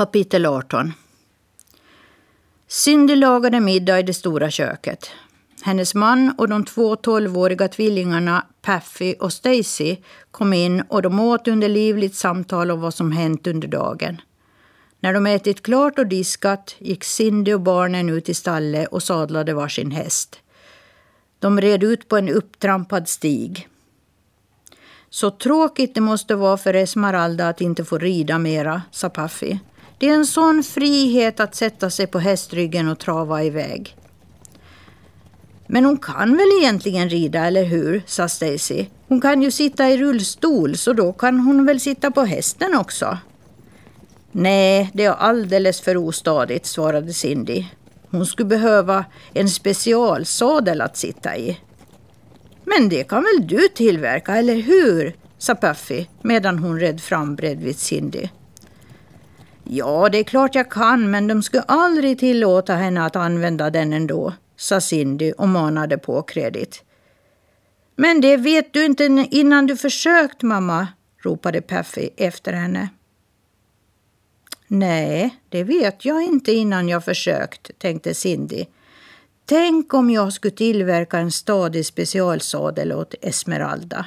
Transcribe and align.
Kapitel 0.00 0.46
18 0.46 0.92
Cindy 2.68 3.16
lagade 3.16 3.60
middag 3.60 3.98
i 3.98 4.02
det 4.02 4.14
stora 4.14 4.50
köket. 4.50 5.10
Hennes 5.62 5.94
man 5.94 6.34
och 6.38 6.48
de 6.48 6.64
två 6.64 6.96
tolvåriga 6.96 7.68
tvillingarna 7.68 8.46
Paffy 8.62 9.14
och 9.14 9.32
Stacy 9.32 9.96
kom 10.30 10.52
in 10.52 10.80
och 10.80 11.02
de 11.02 11.20
åt 11.20 11.48
under 11.48 11.68
livligt 11.68 12.14
samtal 12.14 12.70
om 12.70 12.80
vad 12.80 12.94
som 12.94 13.12
hänt 13.12 13.46
under 13.46 13.68
dagen. 13.68 14.20
När 15.00 15.14
de 15.14 15.26
ätit 15.26 15.62
klart 15.62 15.98
och 15.98 16.06
diskat 16.06 16.76
gick 16.78 17.04
Cindy 17.04 17.52
och 17.52 17.60
barnen 17.60 18.08
ut 18.08 18.28
i 18.28 18.34
stallet 18.34 18.88
och 18.88 19.02
sadlade 19.02 19.54
varsin 19.54 19.90
häst. 19.90 20.40
De 21.38 21.60
red 21.60 21.82
ut 21.82 22.08
på 22.08 22.16
en 22.16 22.28
upptrampad 22.28 23.08
stig. 23.08 23.68
Så 25.10 25.30
tråkigt 25.30 25.94
det 25.94 26.00
måste 26.00 26.34
vara 26.34 26.56
för 26.56 26.74
Esmeralda 26.74 27.48
att 27.48 27.60
inte 27.60 27.84
få 27.84 27.98
rida 27.98 28.38
mera, 28.38 28.82
sa 28.90 29.10
Puffy. 29.10 29.58
Det 30.00 30.08
är 30.08 30.14
en 30.14 30.26
sån 30.26 30.62
frihet 30.62 31.40
att 31.40 31.54
sätta 31.54 31.90
sig 31.90 32.06
på 32.06 32.18
hästryggen 32.18 32.88
och 32.88 32.98
trava 32.98 33.44
iväg. 33.44 33.96
Men 35.66 35.84
hon 35.84 35.96
kan 35.96 36.36
väl 36.36 36.48
egentligen 36.60 37.08
rida, 37.08 37.46
eller 37.46 37.64
hur? 37.64 38.02
sa 38.06 38.28
Stacy. 38.28 38.86
Hon 39.08 39.20
kan 39.20 39.42
ju 39.42 39.50
sitta 39.50 39.88
i 39.88 39.96
rullstol, 39.96 40.76
så 40.76 40.92
då 40.92 41.12
kan 41.12 41.40
hon 41.40 41.66
väl 41.66 41.80
sitta 41.80 42.10
på 42.10 42.22
hästen 42.22 42.74
också? 42.74 43.18
Nej, 44.32 44.90
det 44.94 45.04
är 45.04 45.12
alldeles 45.12 45.80
för 45.80 45.96
ostadigt, 45.96 46.66
svarade 46.66 47.12
Cindy. 47.12 47.64
Hon 48.10 48.26
skulle 48.26 48.48
behöva 48.48 49.04
en 49.34 49.48
specialsadel 49.48 50.80
att 50.80 50.96
sitta 50.96 51.36
i. 51.36 51.60
Men 52.64 52.88
det 52.88 53.08
kan 53.08 53.22
väl 53.22 53.46
du 53.46 53.68
tillverka, 53.68 54.36
eller 54.36 54.54
hur? 54.54 55.16
sa 55.38 55.54
Puffy 55.54 56.06
medan 56.22 56.58
hon 56.58 56.80
red 56.80 57.00
fram 57.00 57.36
bredvid 57.36 57.78
Cindy. 57.78 58.28
Ja, 59.64 60.08
det 60.08 60.18
är 60.18 60.24
klart 60.24 60.54
jag 60.54 60.70
kan, 60.70 61.10
men 61.10 61.26
de 61.26 61.42
skulle 61.42 61.62
aldrig 61.62 62.18
tillåta 62.18 62.74
henne 62.74 63.04
att 63.04 63.16
använda 63.16 63.70
den 63.70 63.92
ändå, 63.92 64.34
sa 64.56 64.80
Cindy 64.80 65.32
och 65.32 65.48
manade 65.48 65.98
på 65.98 66.22
kredit. 66.22 66.82
Men 67.96 68.20
det 68.20 68.36
vet 68.36 68.72
du 68.72 68.84
inte 68.84 69.26
innan 69.30 69.66
du 69.66 69.76
försökt, 69.76 70.42
mamma, 70.42 70.88
ropade 71.22 71.60
Paffy 71.60 72.08
efter 72.16 72.52
henne. 72.52 72.88
Nej, 74.66 75.36
det 75.48 75.64
vet 75.64 76.04
jag 76.04 76.22
inte 76.22 76.52
innan 76.52 76.88
jag 76.88 77.04
försökt, 77.04 77.70
tänkte 77.78 78.14
Cindy. 78.14 78.64
Tänk 79.44 79.94
om 79.94 80.10
jag 80.10 80.32
skulle 80.32 80.56
tillverka 80.56 81.18
en 81.18 81.30
stadig 81.30 81.86
specialsadel 81.86 82.92
åt 82.92 83.14
Esmeralda. 83.20 84.06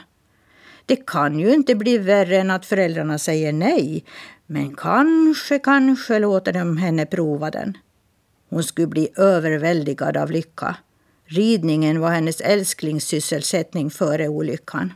Det 0.86 1.06
kan 1.06 1.39
ju 1.39 1.53
inte 1.53 1.76
bli 1.76 1.98
värre 1.98 2.38
än 2.38 2.52
att 2.52 2.66
föräldrarna 2.66 3.17
säger 3.17 3.53
nej, 3.53 4.03
men 4.45 4.76
kanske, 4.76 5.59
kanske 5.59 6.20
låter 6.20 6.53
de 6.53 6.78
henne 6.78 7.06
prova 7.06 7.52
den. 7.52 7.78
Hon 8.50 8.64
skulle 8.64 8.88
bli 8.88 9.09
överväldigad 9.16 10.17
av 10.17 10.31
lycka. 10.31 10.76
Ridningen 11.26 12.00
var 12.00 12.09
hennes 12.09 12.42
älsklingssysselsättning 12.42 13.89
före 13.89 14.28
olyckan. 14.28 14.94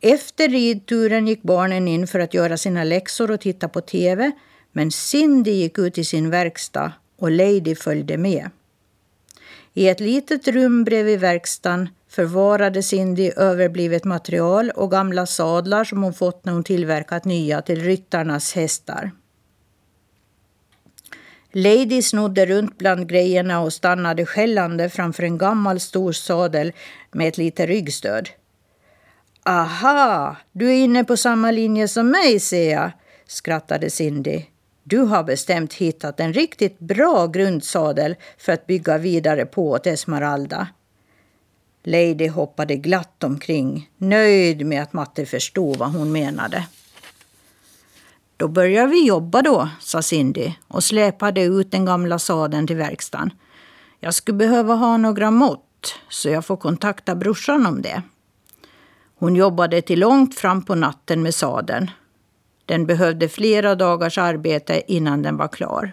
Efter 0.00 0.48
ridturen 0.48 1.26
gick 1.26 1.42
barnen 1.42 1.88
in 1.88 2.06
för 2.06 2.20
att 2.20 2.34
göra 2.34 2.56
sina 2.56 2.84
läxor 2.84 3.30
och 3.30 3.40
titta 3.40 3.68
på 3.68 3.80
tv 3.80 4.32
men 4.72 4.90
Cindy 4.90 5.50
gick 5.50 5.78
ut 5.78 5.98
i 5.98 6.04
sin 6.04 6.30
verkstad 6.30 6.92
och 7.16 7.30
Lady 7.30 7.74
följde 7.74 8.16
med. 8.16 8.50
I 9.74 9.88
ett 9.88 10.00
litet 10.00 10.48
rum 10.48 10.84
bredvid 10.84 11.20
verkstaden 11.20 11.88
förvarade 12.10 12.82
Cindy 12.82 13.30
överblivet 13.36 14.04
material 14.04 14.70
och 14.70 14.90
gamla 14.90 15.26
sadlar 15.26 15.84
som 15.84 16.02
hon 16.02 16.14
fått 16.14 16.44
när 16.44 16.52
hon 16.52 16.64
tillverkat 16.64 17.24
nya 17.24 17.62
till 17.62 17.82
ryttarnas 17.82 18.54
hästar. 18.54 19.10
Lady 21.52 22.02
snodde 22.02 22.46
runt 22.46 22.78
bland 22.78 23.08
grejerna 23.08 23.60
och 23.60 23.72
stannade 23.72 24.26
skällande 24.26 24.88
framför 24.88 25.22
en 25.22 25.38
gammal 25.38 25.80
stor 25.80 26.12
sadel 26.12 26.72
med 27.12 27.28
ett 27.28 27.38
litet 27.38 27.68
ryggstöd. 27.68 28.28
Aha, 29.42 30.36
du 30.52 30.68
är 30.68 30.84
inne 30.84 31.04
på 31.04 31.16
samma 31.16 31.50
linje 31.50 31.88
som 31.88 32.10
mig 32.10 32.40
ser 32.40 32.72
jag, 32.72 32.90
skrattade 33.26 33.90
Cindy. 33.90 34.42
Du 34.82 34.98
har 34.98 35.22
bestämt 35.22 35.74
hittat 35.74 36.20
en 36.20 36.32
riktigt 36.32 36.78
bra 36.78 37.26
grundsadel 37.26 38.16
för 38.38 38.52
att 38.52 38.66
bygga 38.66 38.98
vidare 38.98 39.46
på 39.46 39.70
åt 39.70 39.86
Esmeralda. 39.86 40.68
Lady 41.82 42.28
hoppade 42.28 42.76
glatt 42.76 43.24
omkring, 43.24 43.90
nöjd 43.96 44.66
med 44.66 44.82
att 44.82 44.92
Matte 44.92 45.26
förstod 45.26 45.76
vad 45.76 45.92
hon 45.92 46.12
menade. 46.12 46.66
Då 48.36 48.48
börjar 48.48 48.86
vi 48.86 49.06
jobba 49.06 49.42
då, 49.42 49.68
sa 49.80 50.02
Cindy 50.02 50.52
och 50.68 50.84
släpade 50.84 51.42
ut 51.42 51.70
den 51.70 51.84
gamla 51.84 52.18
sadeln 52.18 52.66
till 52.66 52.76
verkstaden. 52.76 53.30
Jag 54.00 54.14
skulle 54.14 54.38
behöva 54.38 54.74
ha 54.74 54.96
några 54.96 55.30
mått, 55.30 55.94
så 56.08 56.28
jag 56.28 56.44
får 56.44 56.56
kontakta 56.56 57.14
brorsan 57.14 57.66
om 57.66 57.82
det. 57.82 58.02
Hon 59.18 59.36
jobbade 59.36 59.82
till 59.82 60.00
långt 60.00 60.34
fram 60.34 60.64
på 60.64 60.74
natten 60.74 61.22
med 61.22 61.34
sadeln. 61.34 61.90
Den 62.64 62.86
behövde 62.86 63.28
flera 63.28 63.74
dagars 63.74 64.18
arbete 64.18 64.82
innan 64.86 65.22
den 65.22 65.36
var 65.36 65.48
klar. 65.48 65.92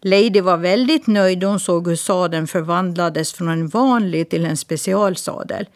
Lady 0.00 0.40
var 0.40 0.56
väldigt 0.56 1.06
nöjd 1.06 1.38
då 1.38 1.46
hon 1.46 1.60
såg 1.60 1.88
hur 1.88 1.96
sadeln 1.96 2.46
förvandlades 2.46 3.32
från 3.32 3.48
en 3.48 3.68
vanlig 3.68 4.28
till 4.28 4.44
en 4.44 4.56
specialsadel. 4.56 5.68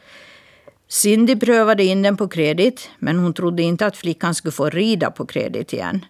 Cindy 0.88 1.37
prövade 1.37 1.84
in 1.84 2.03
den 2.03 2.16
på 2.16 2.28
kredit, 2.28 2.91
men 2.99 3.19
hon 3.19 3.34
trodde 3.34 3.62
inte 3.62 3.87
att 3.87 3.97
flickan 3.97 4.34
skulle 4.34 4.53
få 4.53 4.71
rida 4.71 5.10
på 5.10 5.27
kredit 5.27 5.72
igen. 5.72 6.05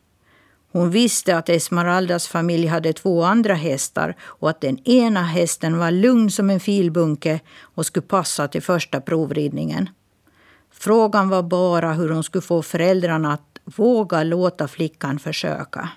Hon 0.72 0.90
visste 0.90 1.36
att 1.36 1.48
Esmeraldas 1.48 2.28
familj 2.28 2.66
hade 2.66 2.92
två 2.92 3.22
andra 3.22 3.54
hästar 3.54 4.16
och 4.20 4.50
att 4.50 4.60
den 4.60 4.88
ena 4.88 5.22
hästen 5.22 5.78
var 5.78 5.90
lugn 5.90 6.30
som 6.30 6.50
en 6.50 6.60
filbunke 6.60 7.40
och 7.60 7.86
skulle 7.86 8.06
passa 8.06 8.48
till 8.48 8.62
första 8.62 9.00
provridningen. 9.00 9.88
Frågan 10.70 11.28
var 11.28 11.42
bara 11.42 11.92
hur 11.92 12.08
hon 12.08 12.24
skulle 12.24 12.42
få 12.42 12.62
föräldrarna 12.62 13.32
att 13.32 13.58
våga 13.64 14.22
låta 14.22 14.68
flickan 14.68 15.18
försöka. 15.18 15.88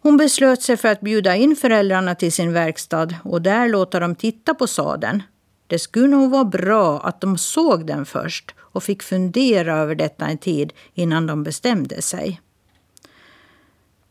Hon 0.00 0.16
beslöt 0.16 0.62
sig 0.62 0.76
för 0.76 0.88
att 0.88 1.00
bjuda 1.00 1.36
in 1.36 1.56
föräldrarna 1.56 2.14
till 2.14 2.32
sin 2.32 2.52
verkstad 2.52 3.08
och 3.24 3.42
där 3.42 3.68
låta 3.68 4.00
dem 4.00 4.14
titta 4.14 4.54
på 4.54 4.66
sadeln. 4.66 5.22
Det 5.66 5.78
skulle 5.78 6.08
nog 6.08 6.30
vara 6.30 6.44
bra 6.44 7.00
att 7.00 7.20
de 7.20 7.38
såg 7.38 7.86
den 7.86 8.06
först 8.06 8.54
och 8.58 8.82
fick 8.82 9.02
fundera 9.02 9.76
över 9.76 9.94
detta 9.94 10.26
en 10.26 10.38
tid 10.38 10.72
innan 10.94 11.26
de 11.26 11.42
bestämde 11.42 12.02
sig. 12.02 12.40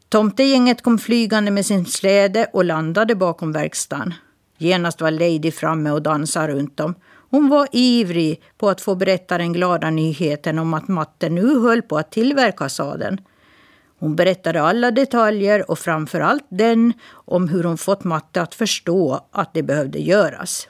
Tomtegänget 0.09 0.81
kom 0.81 0.97
flygande 0.97 1.51
med 1.51 1.65
sin 1.65 1.85
släde 1.85 2.49
och 2.53 2.65
landade 2.65 3.15
bakom 3.15 3.51
verkstaden. 3.51 4.13
Genast 4.57 5.01
var 5.01 5.11
Lady 5.11 5.51
framme 5.51 5.91
och 5.91 6.01
dansade 6.01 6.53
runt 6.53 6.77
dem. 6.77 6.95
Hon 7.29 7.49
var 7.49 7.67
ivrig 7.71 8.41
på 8.57 8.69
att 8.69 8.81
få 8.81 8.95
berätta 8.95 9.37
den 9.37 9.53
glada 9.53 9.89
nyheten 9.89 10.59
om 10.59 10.73
att 10.73 10.87
Matte 10.87 11.29
nu 11.29 11.59
höll 11.59 11.81
på 11.81 11.97
att 11.97 12.11
tillverka 12.11 12.69
sadeln. 12.69 13.21
Hon 13.99 14.15
berättade 14.15 14.61
alla 14.61 14.91
detaljer 14.91 15.71
och 15.71 15.79
framför 15.79 16.19
allt 16.21 16.45
den 16.49 16.93
om 17.09 17.47
hur 17.47 17.63
hon 17.63 17.77
fått 17.77 18.03
Matte 18.03 18.41
att 18.41 18.55
förstå 18.55 19.27
att 19.31 19.53
det 19.53 19.63
behövde 19.63 19.99
göras. 19.99 20.67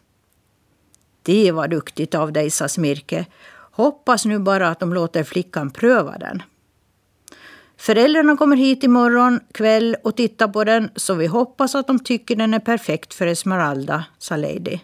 Det 1.23 1.51
var 1.51 1.67
duktigt 1.67 2.15
av 2.15 2.33
dig, 2.33 2.49
sa 2.49 2.67
Smirke. 2.67 3.25
Hoppas 3.71 4.25
nu 4.25 4.39
bara 4.39 4.67
att 4.67 4.79
de 4.79 4.93
låter 4.93 5.23
flickan 5.23 5.71
pröva 5.71 6.17
den. 6.17 6.43
Föräldrarna 7.77 8.37
kommer 8.37 8.55
hit 8.55 8.83
imorgon 8.83 9.39
kväll 9.53 9.95
och 10.03 10.15
tittar 10.15 10.47
på 10.47 10.63
den 10.63 10.89
så 10.95 11.13
vi 11.13 11.27
hoppas 11.27 11.75
att 11.75 11.87
de 11.87 11.99
tycker 11.99 12.35
den 12.35 12.53
är 12.53 12.59
perfekt 12.59 13.13
för 13.13 13.27
Esmeralda, 13.27 14.05
sa 14.17 14.35
Lady. 14.35 14.79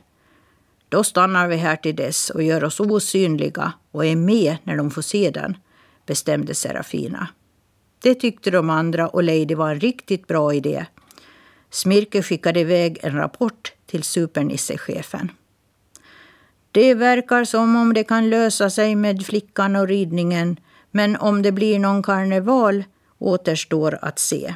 Då 0.89 1.03
stannar 1.03 1.47
vi 1.47 1.55
här 1.55 1.75
till 1.75 1.95
dess 1.95 2.29
och 2.29 2.43
gör 2.43 2.63
oss 2.63 2.79
osynliga 2.79 3.73
och 3.91 4.05
är 4.05 4.15
med 4.15 4.57
när 4.63 4.77
de 4.77 4.91
får 4.91 5.01
se 5.01 5.31
den, 5.31 5.57
bestämde 6.05 6.55
Serafina. 6.55 7.27
Det 8.03 8.15
tyckte 8.15 8.51
de 8.51 8.69
andra 8.69 9.07
och 9.07 9.23
Lady 9.23 9.55
var 9.55 9.71
en 9.71 9.79
riktigt 9.79 10.27
bra 10.27 10.53
idé. 10.53 10.85
Smirke 11.69 12.23
skickade 12.23 12.59
iväg 12.59 12.99
en 13.03 13.15
rapport 13.15 13.73
till 13.85 14.03
supernissechefen. 14.03 15.31
Det 16.71 16.93
verkar 16.93 17.43
som 17.43 17.75
om 17.75 17.93
det 17.93 18.03
kan 18.03 18.29
lösa 18.29 18.69
sig 18.69 18.95
med 18.95 19.25
flickan 19.25 19.75
och 19.75 19.87
ridningen 19.87 20.59
men 20.91 21.15
om 21.15 21.41
det 21.41 21.51
blir 21.51 21.79
någon 21.79 22.03
karneval 22.03 22.83
återstår 23.19 23.99
att 24.01 24.19
se. 24.19 24.55